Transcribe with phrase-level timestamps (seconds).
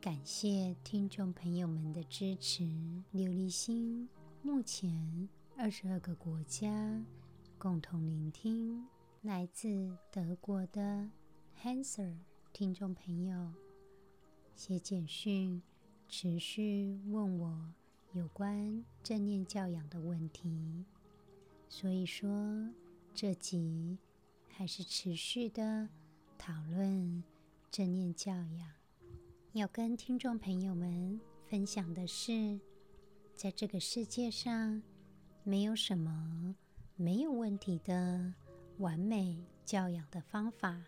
[0.00, 2.62] 感谢听众朋友们的支持。
[3.12, 4.08] 琉璃心
[4.42, 7.04] 目前二十二个国家
[7.58, 8.86] 共同聆听，
[9.22, 11.10] 来自德国的
[11.60, 12.14] Hanser
[12.52, 13.52] 听众朋友
[14.54, 15.60] 写简讯，
[16.08, 17.74] 持续问我
[18.12, 20.84] 有关正念教养的问题。
[21.68, 22.70] 所以说，
[23.12, 23.98] 这集
[24.46, 25.88] 还是持续的
[26.38, 27.24] 讨论
[27.72, 28.77] 正念教养。
[29.58, 32.60] 要跟听众朋友们分享的是，
[33.34, 34.80] 在这个世界上，
[35.42, 36.54] 没有什么
[36.94, 38.32] 没有问题的
[38.78, 40.80] 完美教养的方法。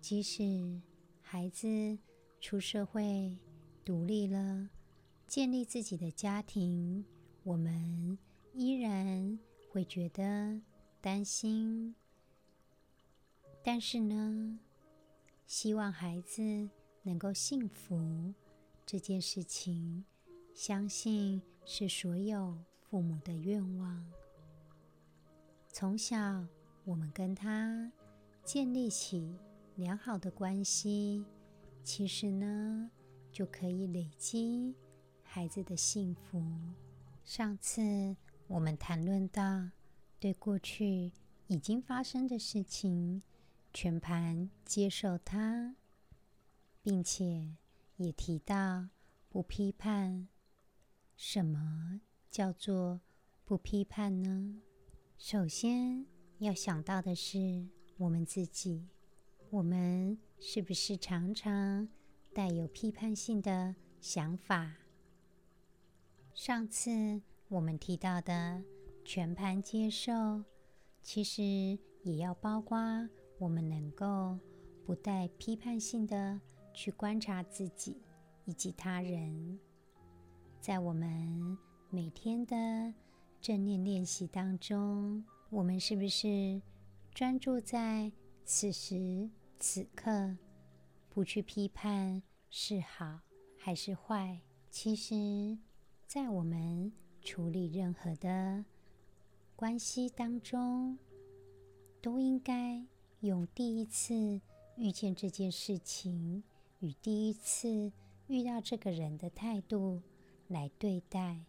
[0.00, 0.80] 即使
[1.20, 1.98] 孩子
[2.40, 3.36] 出社会
[3.84, 4.70] 独立了，
[5.26, 7.04] 建立自己的家庭，
[7.42, 8.18] 我们
[8.54, 10.58] 依然会觉得
[11.02, 11.94] 担心。
[13.62, 14.58] 但是呢，
[15.46, 16.70] 希望孩子。
[17.08, 18.34] 能够幸福
[18.84, 20.04] 这件事情，
[20.52, 24.12] 相信是所有父母的愿望。
[25.72, 26.44] 从小，
[26.84, 27.90] 我们跟他
[28.44, 29.34] 建立起
[29.76, 31.24] 良好的关系，
[31.82, 32.90] 其实呢，
[33.32, 34.74] 就可以累积
[35.22, 36.44] 孩子的幸福。
[37.24, 38.14] 上次
[38.48, 39.70] 我们谈论到，
[40.20, 41.10] 对过去
[41.46, 43.22] 已经发生的事情，
[43.72, 45.74] 全盘接受它。
[46.82, 47.56] 并且
[47.96, 48.88] 也提到
[49.28, 50.28] 不批判。
[51.16, 53.00] 什么叫做
[53.44, 54.62] 不批判呢？
[55.18, 56.06] 首先
[56.38, 57.66] 要想到的是
[57.96, 58.88] 我们自己，
[59.50, 61.88] 我们是不是常常
[62.32, 64.76] 带有批判性的想法？
[66.32, 68.62] 上次我们提到的
[69.04, 70.44] 全盘接受，
[71.02, 71.42] 其实
[72.04, 72.78] 也要包括
[73.38, 74.38] 我们能够
[74.84, 76.40] 不带批判性的。
[76.78, 77.96] 去观察自己
[78.44, 79.58] 以及他人，
[80.60, 81.58] 在我们
[81.90, 82.94] 每天的
[83.40, 86.62] 正念练习当中，我们是不是
[87.12, 88.12] 专注在
[88.44, 89.28] 此时
[89.58, 90.36] 此刻，
[91.08, 93.22] 不去批判是好
[93.58, 94.40] 还是坏？
[94.70, 95.58] 其实，
[96.06, 98.64] 在我们处理任何的
[99.56, 100.96] 关系当中，
[102.00, 102.86] 都应该
[103.18, 104.40] 用第一次
[104.76, 106.44] 遇见这件事情。
[106.80, 107.90] 与第一次
[108.28, 110.00] 遇到这个人的态度
[110.46, 111.44] 来对待，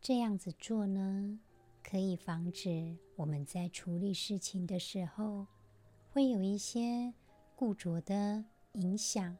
[0.00, 1.38] 这样子做呢，
[1.82, 5.46] 可以防止我们在处理事情的时候
[6.10, 7.12] 会有一些
[7.54, 8.42] 固着的
[8.72, 9.36] 影响，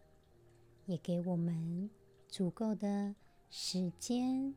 [0.84, 1.88] 也给我们
[2.28, 3.14] 足够的
[3.48, 4.54] 时间、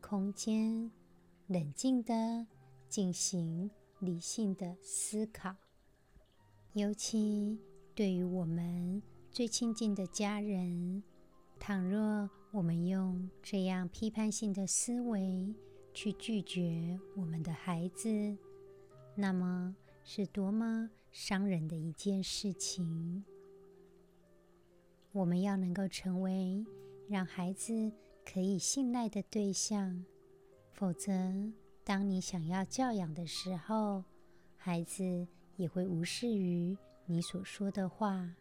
[0.00, 0.90] 空间，
[1.46, 2.44] 冷静的
[2.88, 5.54] 进行理性的思考，
[6.72, 7.67] 尤其。
[7.98, 11.02] 对于我们最亲近的家人，
[11.58, 15.52] 倘若我们用这样批判性的思维
[15.92, 18.38] 去拒绝我们的孩子，
[19.16, 23.24] 那么是多么伤人的一件事情。
[25.10, 26.64] 我们要能够成为
[27.08, 27.90] 让孩子
[28.24, 30.04] 可以信赖的对象，
[30.70, 31.10] 否则，
[31.82, 34.04] 当你想要教养的时候，
[34.56, 35.26] 孩子
[35.56, 36.78] 也会无视于。
[37.10, 38.34] 你所说的话，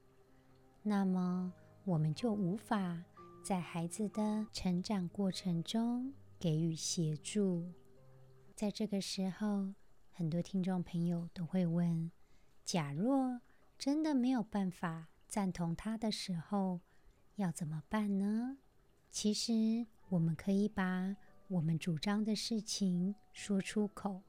[0.83, 1.53] 那么
[1.85, 3.01] 我们就无法
[3.41, 7.71] 在孩子的成长过程中给予协助。
[8.57, 9.73] 在这个时候，
[10.11, 12.11] 很多听众朋友都会问：
[12.65, 13.39] 假若
[13.77, 16.81] 真的没有办法赞同他的时候，
[17.37, 18.57] 要怎么办呢？
[19.09, 21.15] 其实，我们可以把
[21.47, 24.23] 我们主张的事情说出口，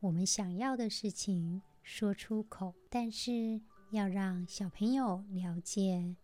[0.00, 1.62] 我们想要的事情。
[1.88, 3.60] 说出口，但是
[3.92, 6.16] 要让小朋友了解，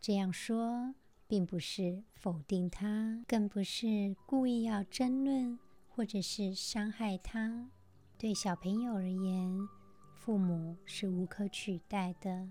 [0.00, 0.96] 这样说
[1.28, 5.56] 并不是否定他，更不是故意要争论
[5.88, 7.70] 或者是伤害他。
[8.18, 9.56] 对小朋友而言，
[10.16, 12.50] 父母是无可取代的。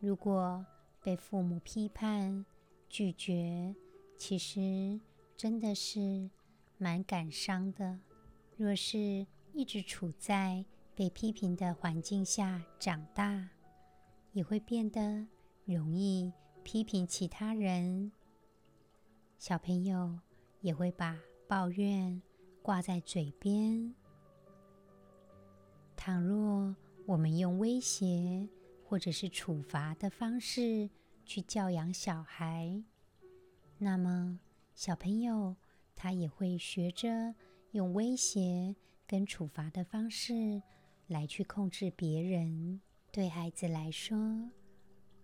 [0.00, 0.66] 如果
[1.02, 2.44] 被父母批判、
[2.90, 3.74] 拒绝，
[4.18, 5.00] 其实
[5.34, 6.28] 真的是
[6.76, 7.98] 蛮感伤的。
[8.58, 10.66] 若是一直处在
[10.98, 13.48] 被批评的环境下长大，
[14.32, 15.24] 也会变得
[15.64, 16.32] 容易
[16.64, 18.10] 批评其他人。
[19.38, 20.18] 小朋友
[20.60, 21.16] 也会把
[21.46, 22.20] 抱怨
[22.62, 23.94] 挂在嘴边。
[25.94, 26.74] 倘若
[27.06, 28.48] 我们用威胁
[28.82, 30.90] 或者是处罚的方式
[31.24, 32.82] 去教养小孩，
[33.78, 34.40] 那么
[34.74, 35.54] 小朋友
[35.94, 37.36] 他也会学着
[37.70, 38.74] 用威胁
[39.06, 40.60] 跟处罚的方式
[41.08, 42.80] 来去控制别人。
[43.10, 44.16] 对孩子来说，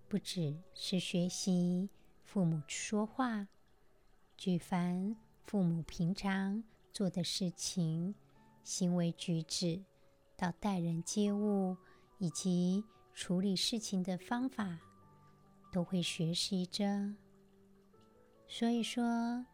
[0.09, 1.89] 不只是学习
[2.25, 3.47] 父母说话，
[4.37, 5.15] 举凡
[5.45, 8.15] 父母平常做的事情、
[8.63, 9.85] 行为举止，
[10.37, 11.77] 到待人接物
[12.19, 12.83] 以及
[13.13, 14.81] 处理事情的方法，
[15.71, 17.15] 都会学习着。
[18.49, 19.45] 所以说，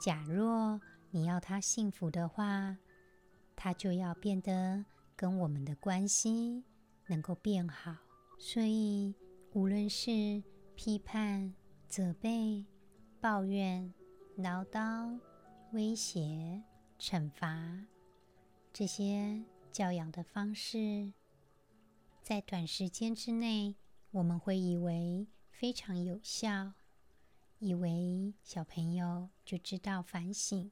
[0.00, 0.80] 假若
[1.10, 2.76] 你要他幸福的话，
[3.56, 4.84] 他就要变得
[5.20, 6.64] 跟我们的关系
[7.08, 7.94] 能够变好。
[8.38, 9.14] 所以，
[9.52, 10.42] 无论是
[10.74, 11.54] 批判、
[11.86, 12.64] 责备、
[13.20, 13.92] 抱怨、
[14.36, 15.20] 唠叨、
[15.72, 16.62] 威胁、
[16.98, 17.84] 惩罚
[18.72, 21.12] 这些教养的方式，
[22.22, 23.76] 在短时间之内，
[24.12, 26.72] 我们会以为非常有效，
[27.58, 30.70] 以为小朋友就知道反省，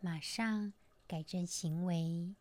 [0.00, 0.72] 马上
[1.06, 2.34] 改正行为。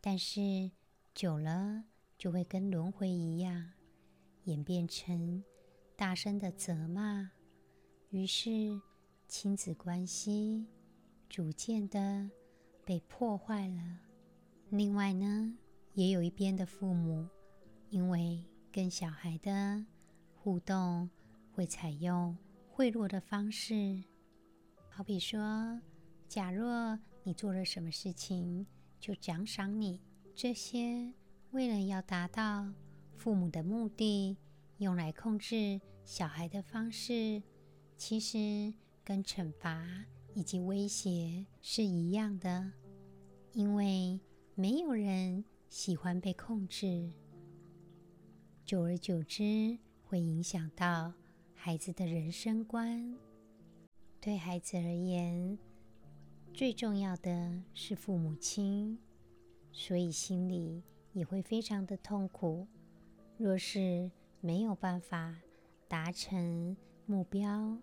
[0.00, 0.70] 但是
[1.14, 1.84] 久了，
[2.16, 3.72] 就会跟轮回一样，
[4.44, 5.44] 演变成
[5.94, 7.30] 大声的责骂，
[8.08, 8.80] 于是
[9.28, 10.66] 亲子关系
[11.28, 12.30] 逐渐的
[12.84, 14.00] 被破坏了。
[14.70, 15.54] 另外呢，
[15.92, 17.28] 也有一边的父母，
[17.90, 18.42] 因为
[18.72, 19.84] 跟小孩的
[20.34, 21.10] 互动
[21.52, 22.36] 会采用
[22.70, 24.02] 贿赂的方式，
[24.88, 25.78] 好比说，
[26.26, 28.66] 假若你做了什么事情，
[29.00, 30.00] 就奖赏你
[30.34, 31.12] 这些。
[31.52, 32.72] 为了要达到
[33.16, 34.36] 父母的目的，
[34.78, 37.42] 用来控制小孩的方式，
[37.96, 39.84] 其实跟惩罚
[40.34, 42.70] 以及威胁是一样的。
[43.52, 44.20] 因为
[44.54, 47.10] 没有人喜欢被控制，
[48.64, 51.12] 久而久之会影响到
[51.52, 53.16] 孩子的人生观。
[54.20, 55.58] 对孩子而言，
[56.52, 58.98] 最重要的是父母亲，
[59.72, 60.82] 所以心里。
[61.12, 62.68] 也会非常的痛苦。
[63.36, 64.10] 若是
[64.40, 65.40] 没有办法
[65.88, 67.76] 达成目标，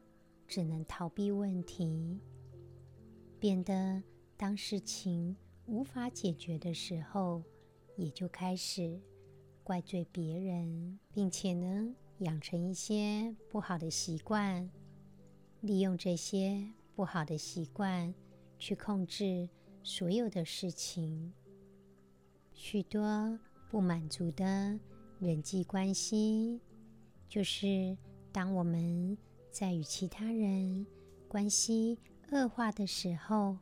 [0.47, 2.21] 只能逃避问题，
[3.37, 4.01] 变得
[4.37, 5.35] 当事情
[5.65, 7.43] 无法解决的时候，
[7.97, 8.97] 也就开始
[9.61, 14.71] 怪罪别人，并且呢，养成一些不好的习惯，
[15.59, 18.13] 利用这些不好的习惯
[18.57, 19.47] 去控制
[19.83, 21.33] 所有的事情。
[22.53, 23.39] 许多
[23.69, 24.79] 不满足的
[25.19, 26.59] 人际关系，
[27.29, 27.97] 就是
[28.31, 29.17] 当我们
[29.51, 30.85] 在与其他人
[31.27, 31.97] 关系
[32.31, 33.57] 恶化的时候，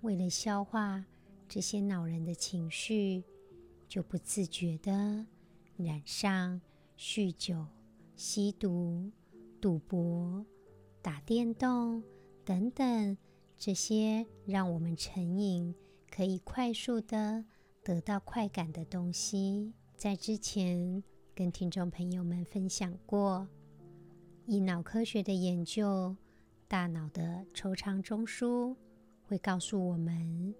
[0.00, 1.04] 为了消化
[1.48, 3.22] 这些恼人的情绪，
[3.88, 5.24] 就不自觉的
[5.76, 6.60] 染上
[6.98, 7.66] 酗酒、
[8.16, 9.10] 吸毒、
[9.60, 10.44] 赌博、
[11.00, 12.02] 打电动
[12.44, 13.16] 等等
[13.58, 15.74] 这些让我们成瘾、
[16.10, 17.44] 可以快速的。
[17.84, 21.02] 得到快感的东西，在之前
[21.34, 23.48] 跟听众朋友们分享过。
[24.44, 26.14] 以脑科学的研究，
[26.66, 28.76] 大脑的抽肠中枢
[29.26, 30.54] 会告诉我们，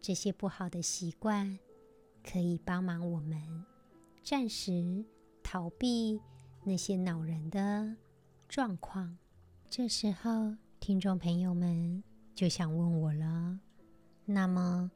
[0.00, 1.56] 这些不好的习惯
[2.24, 3.64] 可以帮忙我们
[4.24, 5.04] 暂时
[5.40, 6.20] 逃避
[6.64, 7.94] 那些恼人的
[8.48, 9.16] 状况。
[9.70, 12.02] 这时候，听众朋友们
[12.34, 13.60] 就想问我了：
[14.24, 14.90] 那么，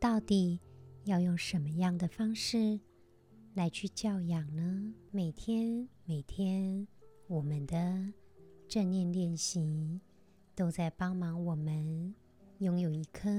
[0.00, 0.58] 到底
[1.04, 2.80] 要用什么样的方式
[3.54, 4.92] 来去教养呢？
[5.10, 6.86] 每天每天，
[7.28, 8.12] 我们的
[8.68, 10.00] 正念练习
[10.54, 12.14] 都在帮忙我们
[12.58, 13.30] 拥有一颗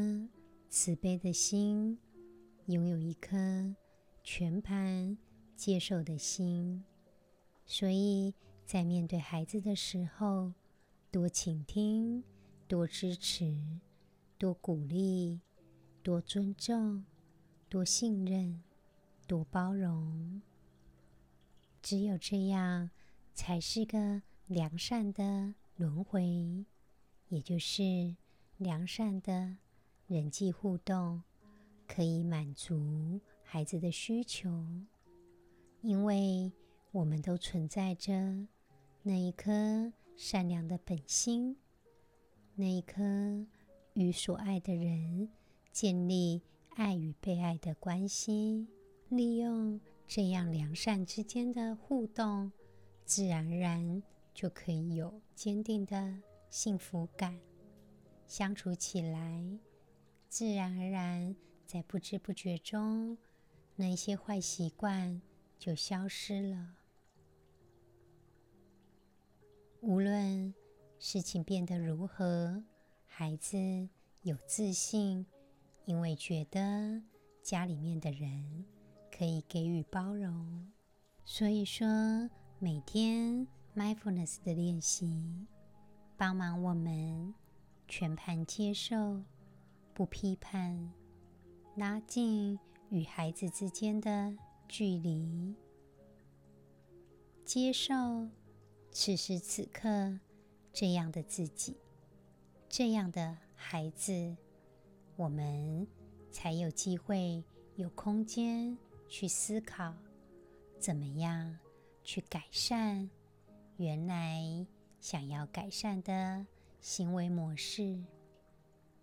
[0.69, 1.97] 慈悲的心，
[2.67, 3.75] 拥有一颗
[4.23, 5.17] 全盘
[5.55, 6.83] 接受的心。
[7.65, 8.33] 所以
[8.65, 10.53] 在面对孩子的时候，
[11.11, 12.23] 多倾听，
[12.71, 13.53] 多支持，
[14.37, 15.41] 多鼓励，
[16.01, 17.03] 多尊重。
[17.67, 18.63] 多信任，
[19.27, 20.41] 多包容，
[21.81, 22.89] 只有这样，
[23.33, 26.65] 才是个良善的轮回，
[27.27, 28.15] 也就是
[28.55, 29.57] 良善的
[30.07, 31.23] 人际互动，
[31.85, 34.49] 可以满足孩子的需求。
[35.81, 36.53] 因为
[36.91, 38.47] 我们都存在着
[39.03, 41.57] 那一颗善良的本心，
[42.55, 43.01] 那一颗
[43.93, 45.29] 与所爱的人
[45.71, 46.41] 建立。
[46.75, 48.65] 爱与被爱的关系，
[49.09, 52.49] 利用这样良善之间的互动，
[53.03, 54.01] 自然而然
[54.33, 56.17] 就可以有坚定的
[56.49, 57.37] 幸福感。
[58.25, 59.59] 相处起来，
[60.29, 61.35] 自然而然，
[61.67, 63.17] 在不知不觉中，
[63.75, 65.21] 那些坏习惯
[65.59, 66.77] 就消失了。
[69.81, 70.53] 无论
[71.03, 72.63] 事情变得如何，
[73.07, 73.57] 孩子
[74.21, 75.25] 有自信，
[75.85, 77.01] 因为觉得
[77.41, 78.63] 家里面的人
[79.11, 80.71] 可以给予包容。
[81.25, 81.87] 所以说，
[82.59, 85.47] 每天 mindfulness 的练习，
[86.15, 87.33] 帮忙我们。
[87.87, 89.23] 全盘接受，
[89.95, 90.93] 不批判，
[91.75, 95.55] 拉近与孩子之间的距离，
[97.43, 98.29] 接受
[98.91, 100.19] 此时此刻
[100.73, 101.77] 这样的自己，
[102.69, 104.35] 这样的孩子，
[105.15, 105.87] 我们
[106.31, 107.43] 才有机会
[107.75, 109.93] 有空间去思考，
[110.79, 111.57] 怎么样
[112.03, 113.09] 去改善
[113.77, 114.65] 原来
[114.99, 116.45] 想要改善的。
[116.83, 118.03] 行为模式，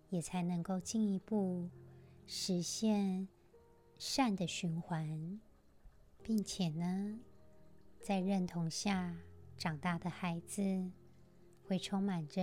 [0.09, 1.69] 也才能够进一步
[2.27, 3.25] 实现
[3.97, 5.39] 善的循环，
[6.21, 7.17] 并且呢，
[8.01, 9.15] 在认同下
[9.57, 10.91] 长大的孩子，
[11.69, 12.41] 会充满着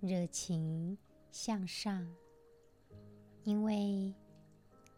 [0.00, 0.96] 热情
[1.30, 2.10] 向上，
[3.44, 4.14] 因为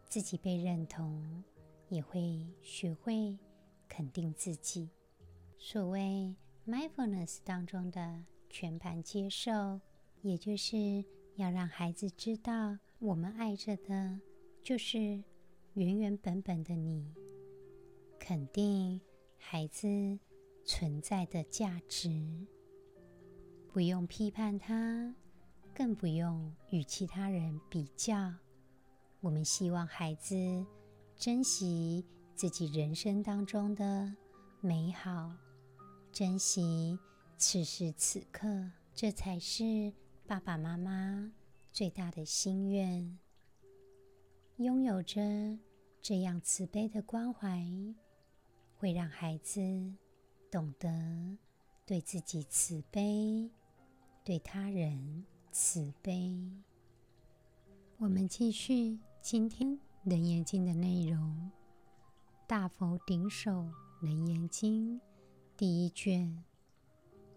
[0.09, 1.43] 自己被认同，
[1.89, 3.37] 也会学会
[3.89, 4.89] 肯定自己。
[5.59, 8.25] 所谓 mindfulness 当中的。
[8.55, 9.81] 全盘接受，
[10.21, 11.03] 也就是
[11.37, 14.21] 要让孩子知道，我们爱着的，
[14.63, 15.25] 就是
[15.73, 17.15] 原原本本的你。
[18.19, 19.01] 肯定
[19.39, 19.89] 孩子
[20.67, 22.47] 存在的价值，
[23.73, 25.15] 不用批判他，
[25.75, 28.35] 更不用与其他人比较。
[29.21, 30.35] 我们希望孩子
[31.17, 34.15] 珍惜自己人生当中的
[34.61, 35.33] 美好，
[36.13, 36.99] 珍惜。
[37.39, 39.93] 此时此刻，这才是
[40.27, 41.33] 爸爸妈妈
[41.73, 43.19] 最大的心愿。
[44.59, 45.23] 拥有着
[46.01, 47.67] 这样慈悲的关怀，
[48.77, 49.61] 会让孩子
[50.51, 51.37] 懂得
[51.85, 53.51] 对自己慈悲，
[54.25, 56.33] 对他人慈悲。
[57.99, 59.69] 我们继续今天
[60.05, 61.21] 《楞严经》的内容，
[62.47, 63.69] 《大佛顶首
[64.01, 65.01] 楞严经》
[65.57, 66.45] 第一卷。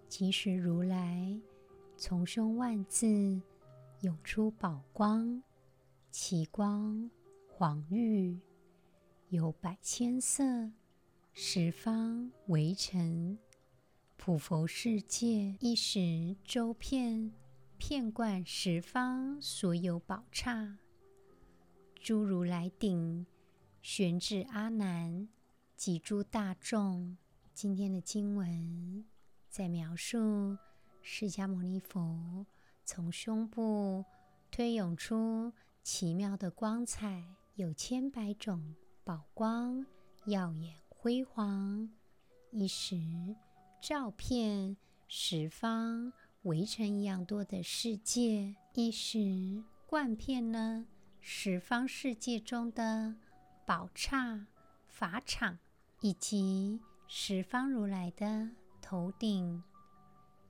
[0.08, 1.40] 即时如来
[1.98, 3.42] 从胸万字
[4.02, 5.42] 涌出宝光，
[6.12, 7.10] 其光
[7.50, 8.40] 黄玉，
[9.30, 10.72] 有百千色，
[11.34, 13.40] 十方围城，
[14.18, 17.32] 普佛世界一时周遍，
[17.78, 20.80] 遍贯十方所有宝刹。
[22.02, 23.26] 诸如来顶
[23.82, 25.28] 悬至阿难
[25.76, 27.18] 及诸大众。
[27.54, 29.06] 今天的经文。
[29.48, 30.58] 在描述
[31.02, 32.46] 释迦牟尼佛
[32.84, 34.04] 从胸部
[34.52, 39.86] 推涌出奇妙的光彩，有千百种宝光，
[40.26, 41.90] 耀眼辉煌，
[42.52, 42.98] 一时
[43.88, 44.78] 照片
[45.08, 46.12] 十方
[46.42, 50.88] 围城一样多的世界，一时灌遍了
[51.22, 53.14] 十方世界中的
[53.64, 54.48] 宝刹
[54.88, 55.60] 法场，
[56.02, 58.50] 以及十方如来的。
[58.82, 59.62] 头顶，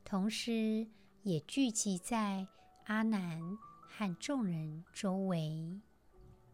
[0.05, 0.87] 同时
[1.23, 2.47] 也聚集在
[2.85, 5.81] 阿难和众人周围。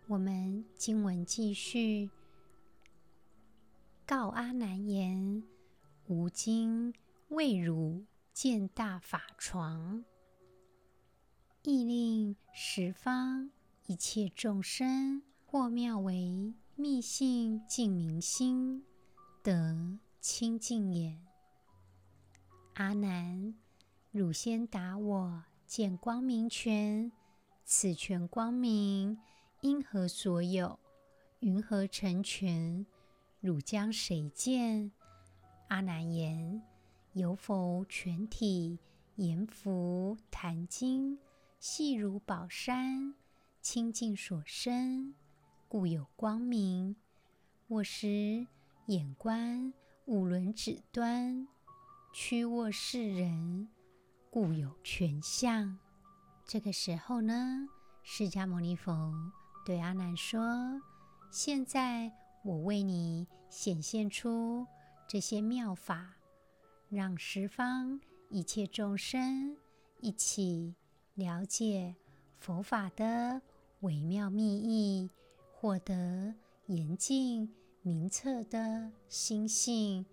[0.07, 2.09] 我们经文继续，
[4.03, 5.43] 告阿难言
[6.11, 6.93] ：“吾今
[7.29, 8.03] 为汝
[8.33, 10.03] 建大法床，
[11.63, 13.49] 亦令十方
[13.85, 18.83] 一切众生，获妙为密信净明心，
[19.41, 21.25] 得清净眼。”
[22.75, 23.55] 阿难，
[24.11, 27.09] 汝先答我见光明权，
[27.63, 29.17] 此权光明
[29.61, 30.77] 因何所有？
[31.39, 32.85] 云何成权？
[33.39, 34.91] 汝将谁见？
[35.71, 36.61] 阿难言：
[37.13, 38.77] 有否全体
[39.15, 41.17] 言福坛经，
[41.61, 43.15] 细如宝山，
[43.61, 45.15] 清净所生，
[45.69, 46.97] 故有光明。
[47.69, 48.45] 我时
[48.87, 49.73] 眼观
[50.07, 51.47] 五轮指端。
[52.11, 53.69] 屈卧世人，
[54.29, 55.79] 故有全相。
[56.43, 57.69] 这个时候呢，
[58.03, 59.13] 释迦牟尼佛
[59.65, 60.81] 对阿难说
[61.31, 62.11] ：“现在
[62.43, 64.67] 我为你显现出
[65.11, 66.15] 这些妙法，
[66.87, 67.99] 让十方
[68.29, 69.57] 一切众生
[69.99, 70.73] 一起
[71.15, 71.93] 了解
[72.37, 73.41] 佛法的
[73.81, 75.09] 微妙密意，
[75.51, 76.33] 获得
[76.67, 80.05] 严净明澈的心性。”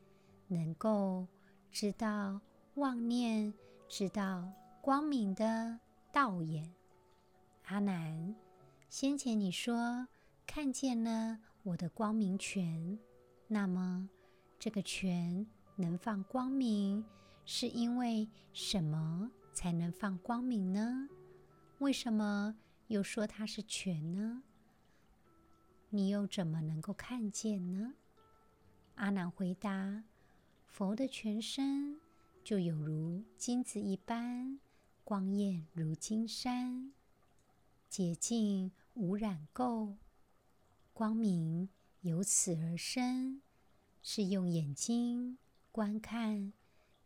[0.50, 1.28] 能够
[1.70, 2.40] 知道
[2.74, 3.54] 妄念，
[3.88, 4.52] 知道
[4.82, 5.78] 光明的
[6.10, 6.74] 道眼。
[7.66, 8.34] 阿难，
[8.90, 10.08] 先前你说
[10.44, 12.98] 看见了我的光明泉，
[13.46, 14.08] 那么
[14.58, 15.46] 这个泉
[15.76, 17.04] 能放光明，
[17.44, 21.08] 是因为什么才能放光明呢？
[21.78, 22.56] 为什么
[22.88, 24.42] 又说它是泉呢？
[25.90, 27.94] 你又怎么能够看见呢？
[28.96, 30.02] 阿难回答：
[30.66, 32.00] 佛的全身
[32.42, 34.58] 就有如金子一般，
[35.04, 36.92] 光艳如金山，
[37.88, 39.94] 洁净无染垢，
[40.92, 41.68] 光明
[42.00, 43.40] 由此而生，
[44.02, 45.38] 是用眼睛
[45.70, 46.52] 观看，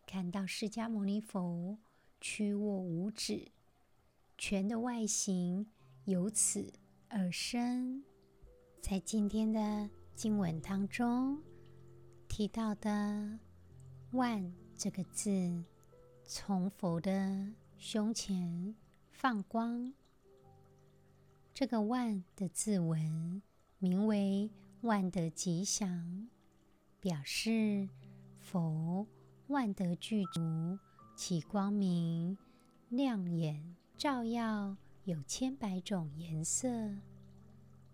[0.07, 1.79] 看到释迦牟尼佛
[2.21, 3.51] 屈握五指
[4.39, 5.67] 拳的外形
[6.05, 6.73] 由此
[7.09, 8.03] 而生。
[8.81, 11.41] 在今天的经文当中
[12.29, 13.39] 提到的
[14.13, 15.65] “万”这个字，
[16.25, 18.75] 从佛的胸前
[19.11, 19.93] 放光。
[21.55, 23.43] 这个“万”的字文
[23.79, 24.51] 名为
[24.83, 26.29] “万德吉祥”，
[27.03, 27.89] 表示
[28.39, 29.05] 佛
[29.49, 30.79] 万德具足，
[31.17, 32.39] 其光明
[32.91, 36.69] 亮眼，照耀有千百种颜色。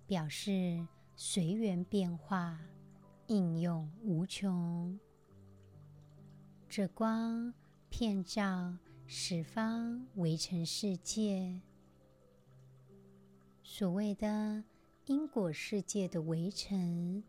[0.07, 0.87] 表示
[1.17, 2.61] 随缘变化，
[3.29, 5.01] 应用无穷。
[6.69, 7.55] 这光
[7.89, 11.63] 遍照十方微尘世界，
[13.63, 14.63] 所谓的
[15.07, 17.25] 因果世界的围城，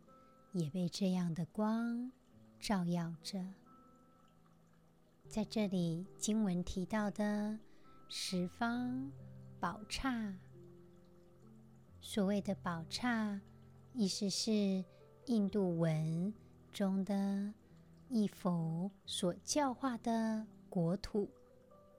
[0.52, 2.12] 也被这样的光
[2.60, 3.46] 照耀着。
[5.28, 7.60] 在这里经文提到的
[8.08, 9.12] 十方
[9.60, 10.34] 宝刹。
[12.02, 13.40] 所谓的宝刹，
[13.94, 14.84] 意思是
[15.26, 16.34] 印度文
[16.74, 17.54] 中的
[18.08, 21.30] 一佛所教化的国土，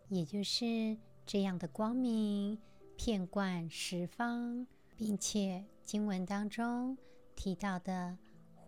[0.08, 2.58] 也就是这样的光明
[2.96, 6.98] 遍贯十方，并且经文当中
[7.36, 8.18] 提到的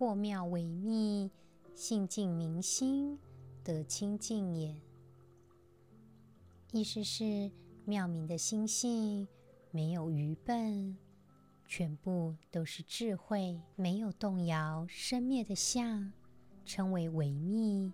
[0.02, 1.30] 破妙微密，
[1.76, 3.16] 性净明心，
[3.62, 4.74] 得清净也，
[6.72, 7.48] 意思是
[7.84, 9.28] 妙明的心性
[9.70, 10.98] 没有愚笨。
[11.68, 16.12] 全部都是智慧，没有动摇生灭的相，
[16.64, 17.92] 称为微密；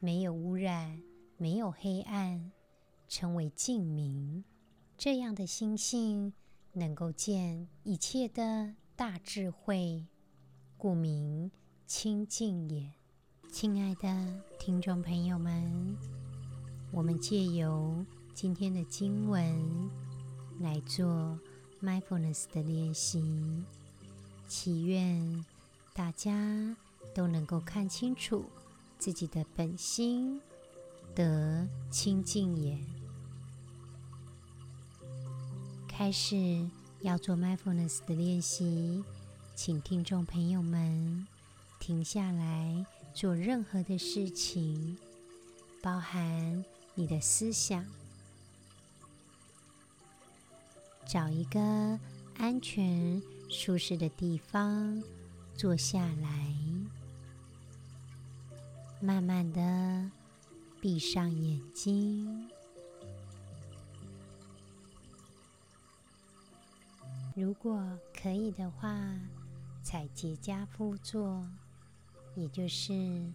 [0.00, 1.02] 没有污染，
[1.38, 2.52] 没有黑暗，
[3.08, 4.44] 称为净明。
[4.98, 6.34] 这样的心性
[6.72, 10.06] 能够见一切的大智慧，
[10.82, 11.48] 故名
[11.86, 12.90] 清净也。
[13.52, 15.96] 亲爱的听众朋友们，
[16.90, 19.88] 我们借由今天的经文
[20.58, 21.38] 来做。
[21.80, 23.64] Mindfulness 的练习，
[24.48, 25.44] 祈愿
[25.94, 26.76] 大家
[27.14, 28.44] 都能够看清楚
[28.98, 30.40] 自己的本心，
[31.14, 32.76] 得清净也。
[35.86, 36.68] 开始
[37.02, 39.04] 要做 Mindfulness 的练习，
[39.54, 41.26] 请听众朋友们
[41.78, 42.84] 停下来
[43.14, 44.96] 做任何的事情，
[45.80, 47.84] 包含你的思想。
[51.06, 51.60] 找一个
[52.38, 55.00] 安全、舒适的地方
[55.54, 56.54] 坐下来，
[59.00, 60.10] 慢慢的
[60.80, 62.50] 闭上眼睛。
[67.34, 67.82] 如果
[68.14, 68.94] 可以的话，
[69.82, 71.46] 采结跏趺坐，
[72.34, 73.32] 也就是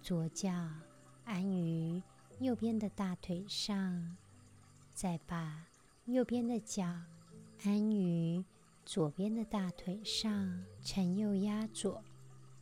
[0.00, 0.50] 左脚
[1.24, 2.02] 安于
[2.38, 4.16] 右边的大腿上，
[4.94, 5.66] 再把
[6.06, 6.84] 右边的脚
[7.64, 8.44] 安于
[8.86, 12.02] 左边的大腿上，承右压左，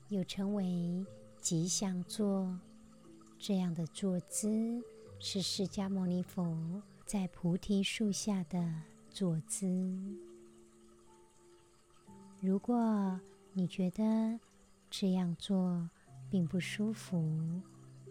[0.09, 1.05] 又称为
[1.41, 2.59] 吉祥坐。
[3.39, 4.83] 这样的坐姿
[5.21, 9.67] 是释迦牟尼佛在菩提树下的坐姿。
[12.41, 13.19] 如果
[13.55, 14.39] 你觉得
[14.91, 15.89] 这样做
[16.31, 17.63] 并不舒服，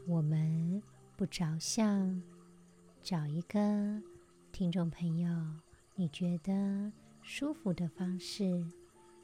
[0.08, 0.82] 我们
[1.16, 2.22] 不着相，
[3.04, 4.02] 找一个。
[4.52, 5.30] 听众朋友，
[5.94, 8.66] 你觉得舒服的方式，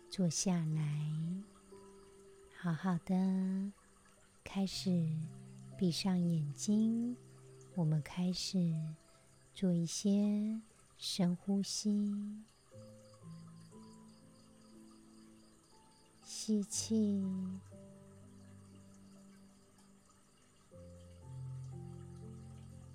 [0.09, 1.43] 坐下来，
[2.59, 3.71] 好好的
[4.43, 5.09] 开始
[5.77, 7.17] 闭上眼睛。
[7.75, 8.75] 我们开始
[9.53, 10.61] 做一些
[10.97, 12.13] 深呼吸，
[16.43, 17.23] 吸气，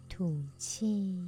[0.08, 1.22] 吐气。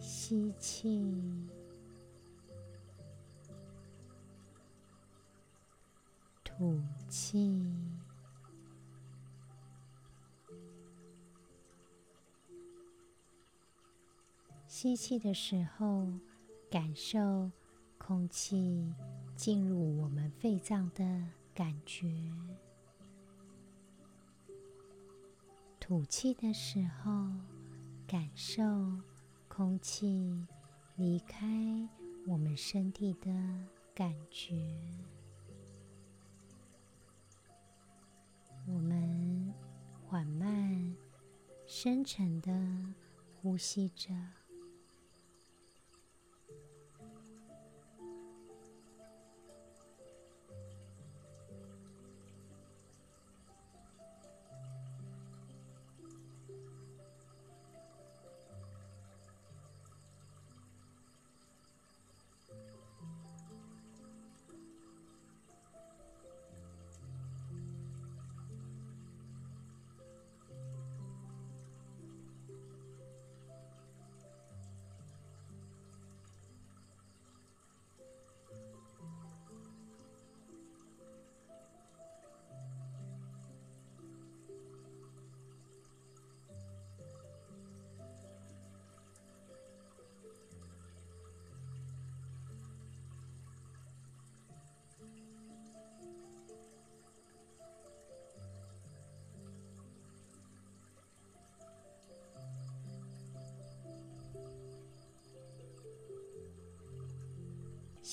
[0.00, 1.46] 吸气，
[6.42, 7.62] 吐气。
[14.80, 16.06] 吸气的时候，
[16.70, 17.50] 感受
[17.98, 18.94] 空气
[19.34, 21.04] 进入我们肺脏的
[21.52, 22.06] 感觉；
[25.80, 27.10] 吐气的时候，
[28.06, 28.62] 感受
[29.48, 30.46] 空气
[30.94, 31.44] 离开
[32.28, 33.32] 我们身体的
[33.92, 34.54] 感觉。
[38.64, 39.52] 我们
[40.06, 40.94] 缓慢、
[41.66, 42.52] 深沉的
[43.42, 44.37] 呼吸着。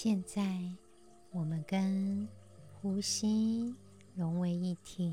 [0.06, 0.62] 现在，
[1.32, 2.28] 我们跟
[2.80, 3.74] 呼吸
[4.14, 5.12] 融为一体。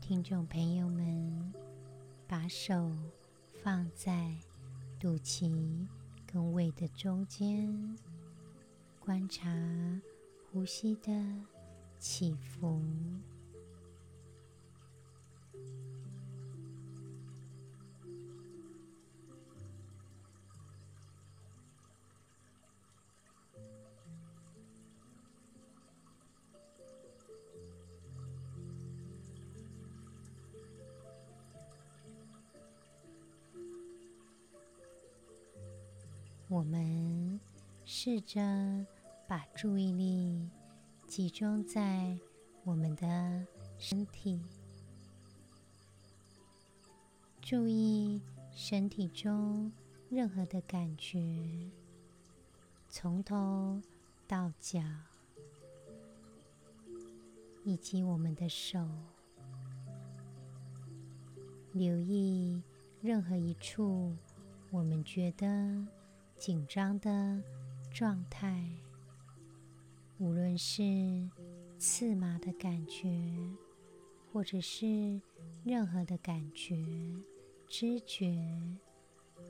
[0.00, 1.52] 听众朋友们，
[2.26, 2.90] 把手
[3.62, 4.34] 放在
[4.98, 5.86] 肚脐
[6.26, 7.94] 跟胃的中间，
[8.98, 9.50] 观察
[10.50, 11.12] 呼吸的
[11.98, 12.80] 起伏。
[36.62, 37.40] 我们
[37.84, 38.40] 试着
[39.26, 40.48] 把注意力
[41.08, 42.16] 集中在
[42.62, 43.44] 我们的
[43.78, 44.40] 身体，
[47.40, 48.22] 注意
[48.52, 49.72] 身体中
[50.08, 51.68] 任何的感觉，
[52.88, 53.82] 从头
[54.28, 54.80] 到脚，
[57.64, 58.88] 以及我们的手，
[61.72, 62.62] 留意
[63.00, 64.14] 任何一处
[64.70, 65.84] 我们觉得
[66.42, 67.40] 紧张的
[67.92, 68.68] 状态，
[70.18, 70.82] 无论是
[71.78, 73.08] 刺麻的感觉，
[74.32, 75.20] 或者是
[75.62, 76.84] 任何的感觉、
[77.68, 78.36] 知觉，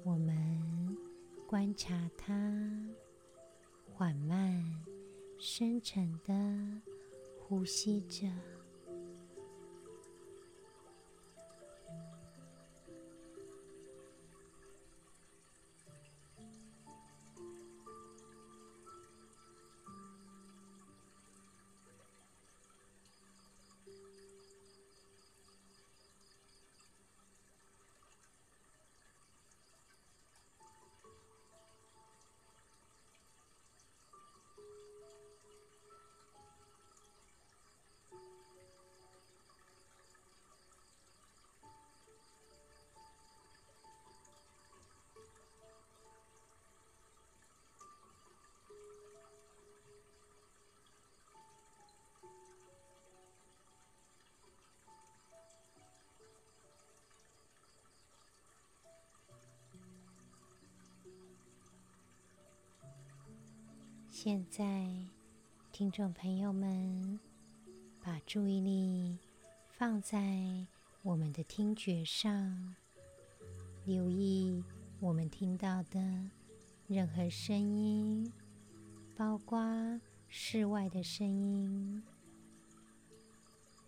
[0.04, 0.94] 我们
[1.46, 2.30] 观察它，
[3.94, 4.62] 缓慢、
[5.38, 6.82] 深沉的
[7.40, 8.30] 呼吸着。
[64.24, 64.88] 现在，
[65.72, 67.18] 听众朋友们，
[68.00, 69.18] 把注意力
[69.76, 70.64] 放在
[71.02, 72.76] 我们的听觉上，
[73.84, 74.62] 留意
[75.00, 75.98] 我们听到的
[76.86, 78.32] 任何声音，
[79.16, 79.58] 包括
[80.28, 82.00] 室外的声音，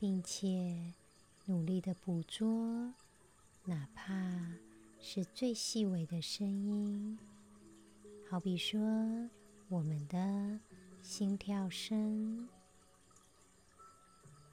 [0.00, 0.92] 并且
[1.44, 2.92] 努力的捕捉，
[3.66, 4.12] 哪怕
[4.98, 7.16] 是最细微的声音，
[8.28, 8.80] 好比说。
[9.68, 10.60] 我们的
[11.02, 12.48] 心跳声，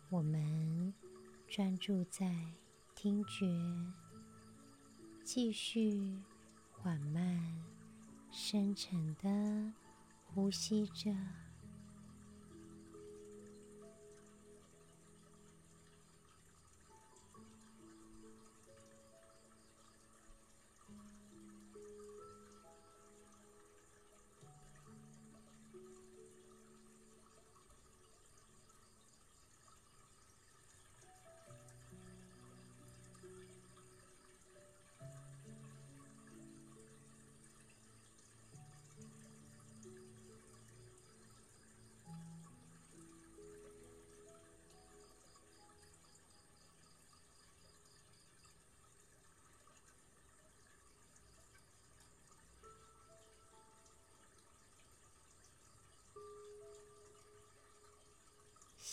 [0.09, 0.93] 我们
[1.47, 2.33] 专注在
[2.95, 3.45] 听觉，
[5.23, 6.17] 继续
[6.71, 7.61] 缓慢、
[8.31, 9.73] 深沉的
[10.25, 11.13] 呼吸着。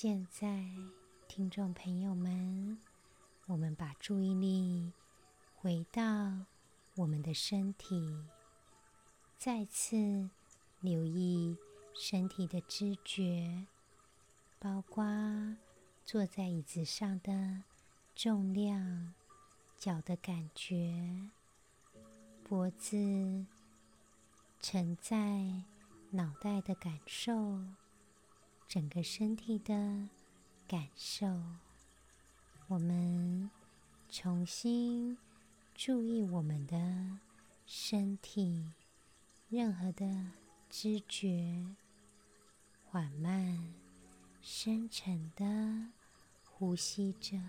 [0.01, 0.65] 现在，
[1.27, 2.79] 听众朋友们，
[3.47, 4.93] 我们把注意力
[5.57, 6.03] 回到
[6.95, 8.17] 我们的身体，
[9.37, 10.31] 再次
[10.79, 11.57] 留意
[11.97, 13.67] 身体的知觉，
[14.61, 15.05] 包括
[16.05, 17.65] 坐在椅子上的
[18.15, 19.13] 重量、
[19.77, 21.29] 脚的感觉、
[22.45, 23.45] 脖子
[24.61, 25.65] 沉在
[26.13, 27.59] 脑袋的感受。
[28.69, 29.75] 整个身体的
[30.67, 31.27] 感受，
[32.67, 33.51] 我们
[34.11, 35.17] 重新
[35.75, 36.77] 注意我们的
[37.65, 38.71] 身体，
[39.49, 40.33] 任何的
[40.69, 41.65] 知觉，
[42.85, 43.73] 缓慢、
[44.43, 45.89] 深沉的
[46.45, 47.41] 呼吸着。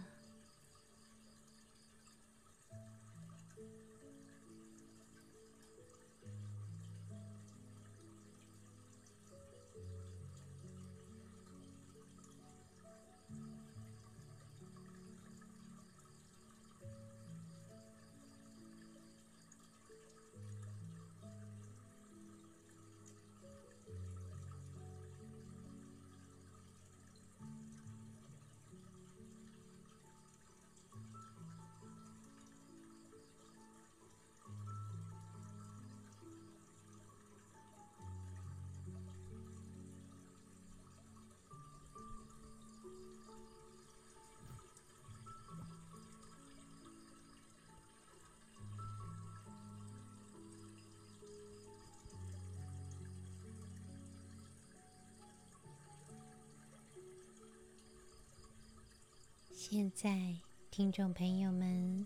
[59.72, 60.36] 现在，
[60.72, 62.04] 听众朋友们，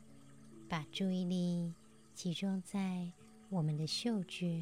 [0.68, 1.74] 把注意力
[2.14, 3.10] 集中在
[3.48, 4.62] 我们的嗅觉，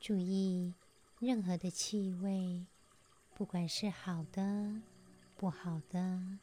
[0.00, 0.72] 注意
[1.18, 2.66] 任何的气味，
[3.34, 4.80] 不管是好的、
[5.36, 6.38] 不好的，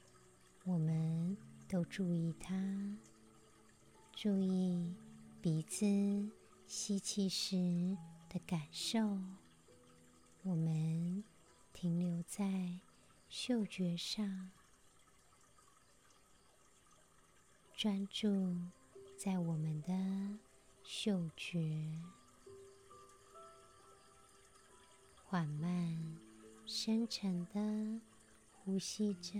[0.66, 1.36] 我们
[1.68, 2.54] 都注意它。
[4.14, 4.94] 注意
[5.42, 5.84] 鼻子
[6.68, 7.98] 吸气时
[8.30, 9.00] 的感受，
[10.44, 11.24] 我们
[11.74, 12.82] 停留在
[13.28, 14.52] 嗅觉上。
[17.78, 18.56] 专注
[19.16, 19.94] 在我们的
[20.82, 21.62] 嗅觉，
[25.24, 26.18] 缓慢、
[26.66, 28.02] 深沉的
[28.52, 29.40] 呼吸着。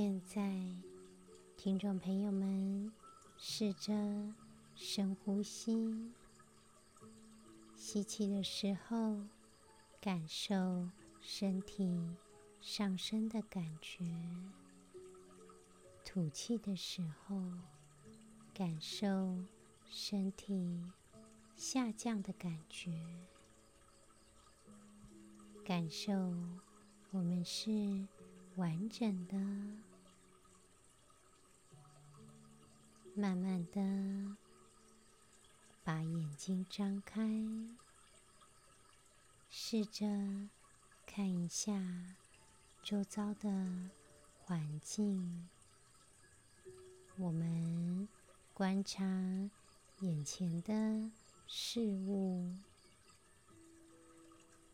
[0.00, 0.56] 现在，
[1.56, 2.92] 听众朋友们，
[3.36, 3.92] 试着
[4.76, 6.12] 深呼吸。
[7.74, 9.20] 吸气的时候，
[10.00, 10.88] 感受
[11.20, 12.14] 身体
[12.60, 14.04] 上升的感觉；
[16.04, 17.42] 吐气的时候，
[18.54, 19.36] 感受
[19.90, 20.80] 身体
[21.56, 22.92] 下降的感觉。
[25.64, 26.12] 感受
[27.10, 28.06] 我们是
[28.54, 29.36] 完整的。
[33.18, 34.36] 慢慢的
[35.82, 37.20] 把眼睛张开，
[39.50, 40.06] 试着
[41.04, 41.82] 看一下
[42.80, 43.50] 周遭的
[44.44, 45.48] 环境。
[47.16, 48.08] 我们
[48.54, 49.04] 观察
[49.98, 51.10] 眼前的
[51.48, 52.54] 事物，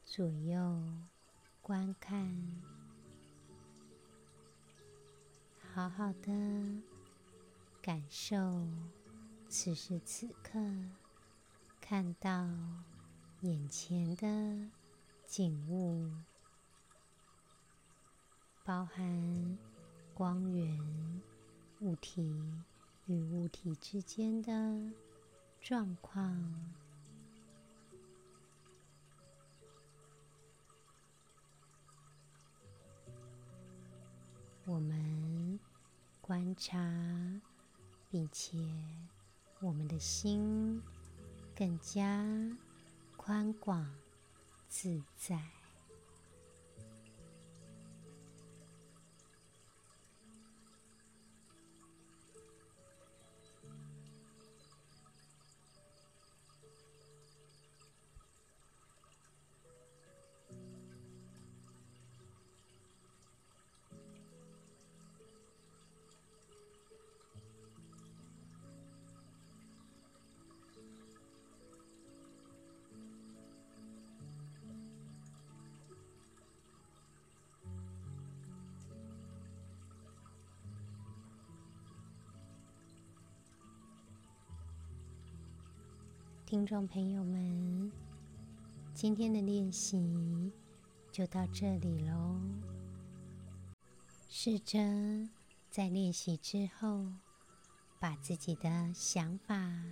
[0.05, 0.83] 左右
[1.63, 2.61] 观看，
[5.73, 6.94] 好好的。
[7.85, 8.35] 感受
[9.47, 10.59] 此时此刻
[11.83, 12.49] 看到
[13.43, 14.27] 眼前的
[15.27, 16.11] 景物
[18.65, 19.59] 包含
[20.15, 21.21] 光源、
[21.81, 22.23] 物体
[23.05, 24.51] 与物体之间的
[25.61, 26.43] 状况。
[34.65, 35.61] 我们
[36.23, 36.79] 观察，
[38.15, 38.57] 并且
[39.59, 40.81] 我们的心
[41.53, 42.25] 更加
[43.17, 43.93] 宽广
[44.69, 45.64] 自在。
[86.55, 87.91] 听众朋友们，
[88.95, 90.53] 今天的练习
[91.11, 92.41] 就到这里喽。
[94.29, 94.79] 试着
[95.69, 97.07] 在练习之后，
[97.99, 99.83] 把自己的想法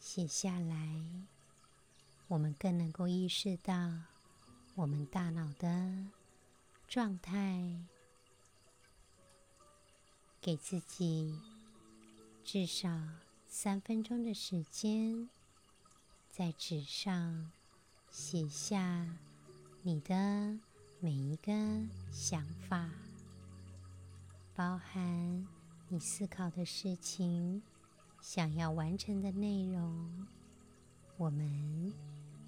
[0.00, 1.00] 写下来，
[2.26, 3.72] 我们更能够意识到
[4.74, 6.04] 我们大脑的
[6.88, 7.80] 状态，
[10.40, 11.38] 给自己
[12.42, 12.90] 至少
[13.46, 15.28] 三分钟的时间。
[16.32, 17.50] 在纸上
[18.08, 19.06] 写下
[19.82, 20.14] 你的
[20.98, 21.52] 每一个
[22.10, 22.88] 想法，
[24.54, 25.46] 包含
[25.88, 27.62] 你思考的事情、
[28.22, 30.26] 想要完成的内容。
[31.18, 31.92] 我们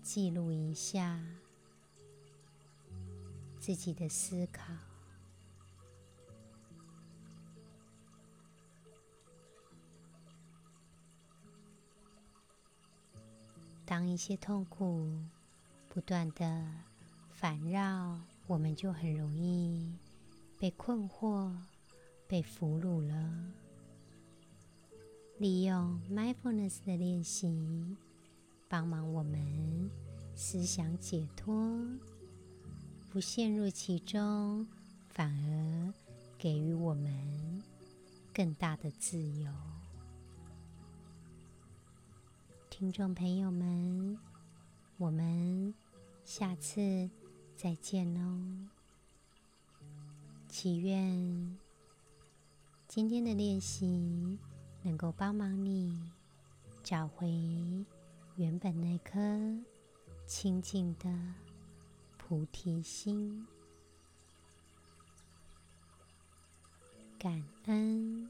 [0.02, 1.22] 记录一下
[3.60, 4.64] 自己的思考。
[13.86, 15.10] 当一些痛苦
[15.88, 16.66] 不断的
[17.32, 19.92] 烦扰，我们就很容易
[20.58, 21.54] 被困惑、
[22.26, 23.52] 被俘虏了。
[25.38, 27.96] 利用 mindfulness 的练习，
[28.68, 29.90] 帮忙我们
[30.34, 31.54] 思想解脱，
[33.10, 34.66] 不陷入其中，
[35.10, 35.92] 反而
[36.38, 37.62] 给予我们
[38.32, 39.52] 更大的自由。
[42.76, 44.18] 听众朋友们，
[44.96, 45.72] 我们
[46.24, 47.08] 下次
[47.56, 48.68] 再见喽！
[50.48, 51.56] 祈愿
[52.88, 54.36] 今天的练习
[54.82, 56.10] 能够帮忙你
[56.82, 57.30] 找回
[58.34, 59.20] 原本那颗
[60.26, 61.08] 清净的
[62.18, 63.46] 菩提心。
[67.20, 68.28] 感恩。